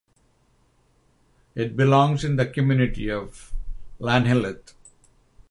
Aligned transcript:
It 1.53 1.77
belongs 1.77 2.23
in 2.23 2.35
the 2.35 2.47
community 2.47 3.11
of 3.11 3.53
Llanhilleth. 3.99 4.73